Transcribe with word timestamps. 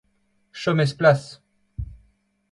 Chom 0.61 0.81
e'z 0.83 0.93
plas! 1.01 1.27